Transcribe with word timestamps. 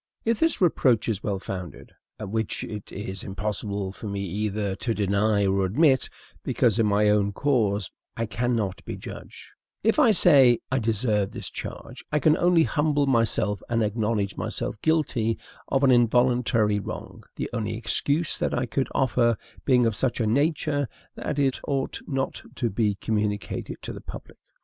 If 0.25 0.39
this 0.39 0.59
reproach 0.59 1.07
is 1.07 1.21
well 1.21 1.37
founded 1.37 1.91
(which 2.19 2.63
it 2.63 2.91
is 2.91 3.23
impossible 3.23 3.91
for 3.91 4.07
me 4.07 4.25
either 4.25 4.75
to 4.77 4.95
deny 4.95 5.45
or 5.45 5.63
admit, 5.63 6.09
because 6.41 6.79
in 6.79 6.87
my 6.87 7.07
own 7.11 7.31
cause 7.33 7.91
I 8.17 8.25
cannot 8.25 8.83
be 8.83 8.95
judge), 8.97 9.53
if, 9.83 9.99
I 9.99 10.09
say, 10.09 10.57
I 10.71 10.79
deserve 10.79 11.29
this 11.29 11.51
charge, 11.51 12.03
I 12.11 12.17
can 12.17 12.35
only 12.35 12.63
humble 12.63 13.05
myself 13.05 13.61
and 13.69 13.83
acknowledge 13.83 14.37
myself 14.37 14.75
guilty 14.81 15.37
of 15.67 15.83
an 15.83 15.91
involuntary 15.91 16.79
wrong; 16.79 17.23
the 17.35 17.47
only 17.53 17.77
excuse 17.77 18.39
that 18.39 18.55
I 18.57 18.65
could 18.65 18.87
offer 18.95 19.37
being 19.65 19.85
of 19.85 19.95
such 19.95 20.19
a 20.19 20.25
nature 20.25 20.89
that 21.13 21.37
it 21.37 21.59
ought 21.67 21.99
not 22.07 22.41
to 22.55 22.71
be 22.71 22.95
communicated 22.95 23.77
to 23.83 23.93
the 23.93 24.01
public. 24.01 24.39